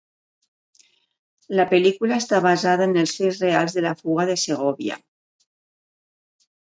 La 1.59 1.65
pel·lícula 1.73 2.17
està 2.23 2.39
basada 2.45 2.87
en 2.91 2.97
els 3.01 3.13
fets 3.17 3.41
reals 3.43 3.75
de 3.79 3.83
la 3.87 3.91
fuga 3.99 4.25
de 4.31 4.39
Segòvia. 4.45 4.97